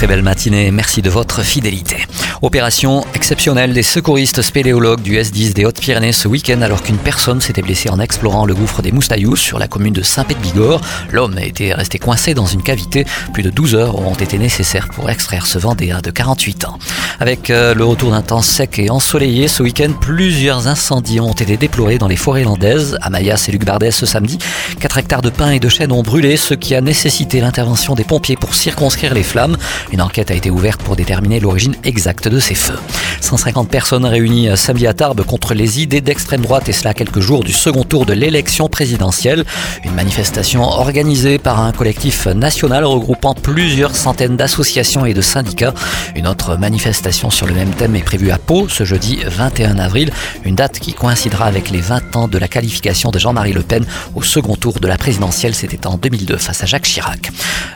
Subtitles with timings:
[0.00, 2.06] Très belle matinée, merci de votre fidélité.
[2.40, 7.60] Opération exceptionnelle des secouristes spéléologues du S10 des Hautes-Pyrénées ce week-end alors qu'une personne s'était
[7.60, 10.80] blessée en explorant le gouffre des Moustaillous sur la commune de Saint-Pé-de-Bigorre.
[11.12, 13.04] L'homme était resté coincé dans une cavité.
[13.34, 16.78] Plus de 12 heures ont été nécessaires pour extraire ce Vendéen de 48 ans.
[17.18, 21.58] Avec euh, le retour d'un temps sec et ensoleillé ce week-end, plusieurs incendies ont été
[21.58, 22.96] déplorés dans les forêts landaises.
[23.02, 24.38] À Mayas et Luc Bardet ce samedi,
[24.80, 28.04] 4 hectares de pins et de chênes ont brûlé, ce qui a nécessité l'intervention des
[28.04, 29.58] pompiers pour circonscrire les flammes.
[29.92, 32.78] Une enquête a été ouverte pour déterminer l'origine exacte de ces feux.
[33.20, 37.44] 150 personnes réunies samedi à Tarbes contre les idées d'extrême droite et cela quelques jours
[37.44, 39.44] du second tour de l'élection présidentielle.
[39.84, 45.74] Une manifestation organisée par un collectif national regroupant plusieurs centaines d'associations et de syndicats.
[46.16, 50.10] Une autre manifestation sur le même thème est prévue à Pau ce jeudi 21 avril,
[50.44, 53.84] une date qui coïncidera avec les 20 ans de la qualification de Jean-Marie Le Pen
[54.14, 55.54] au second tour de la présidentielle.
[55.54, 57.30] C'était en 2002 face à Jacques Chirac.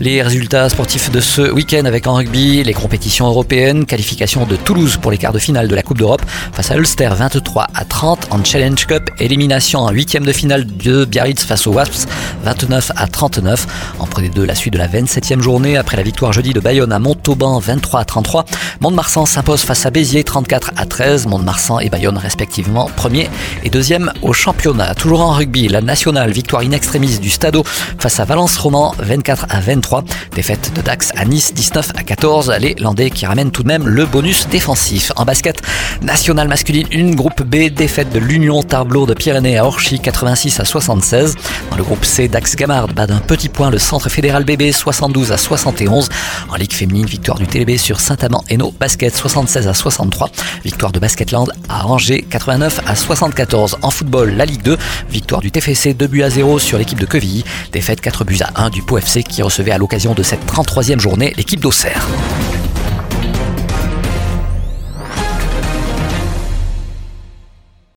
[0.00, 4.96] Les résultats sportifs de ce week-end avec en rugby les compétitions européennes, qualification de Toulouse
[4.96, 8.28] pour les quarts de finale de la Coupe d'Europe face à Ulster 23 à 30
[8.30, 12.06] en Challenge Cup, élimination en huitième de finale de Biarritz face aux Wasps
[12.44, 13.66] 29 à 39.
[13.98, 16.92] En prenez deux la suite de la 27e journée après la victoire jeudi de Bayonne
[16.92, 18.44] à Montauban 23 à 33.
[18.80, 21.26] Mont-de-Marsan s'impose face à Béziers 34 à 13.
[21.26, 23.28] Mont-de-Marsan et Bayonne respectivement premier
[23.64, 24.94] et deuxième au championnat.
[24.94, 27.64] Toujours en rugby, la nationale victoire in extremis du Stadeau
[27.98, 30.04] face à Valence Roman 24 à 23.
[30.34, 32.54] Défaite de Dax à Nice 19 à 14.
[32.60, 35.12] Les Landais qui ramènent tout de même le bonus défensif.
[35.16, 35.60] En basket,
[36.02, 40.64] nationale masculine, une groupe B, défaite de l'Union Tarbleau de Pyrénées à Orchy 86 à
[40.64, 41.34] 76.
[41.70, 45.32] Dans le groupe C, Dax Gamard bat d'un petit point le centre fédéral bébé 72
[45.32, 46.08] à 71.
[46.48, 50.30] En Ligue féminine, victoire du TLB sur Saint-Amand Hainaut Basket 76 à 63.
[50.64, 53.78] Victoire de Basketland à Angers 89 à 74.
[53.82, 54.78] En football, la Ligue 2,
[55.10, 57.44] victoire du TFC 2 buts à 0 sur l'équipe de Quevilly.
[57.72, 61.00] Défaite 4 buts à 1 du Pau FC qui recevait à l'occasion de cette 33e
[61.00, 62.06] journée l'équipe d'Auxerre.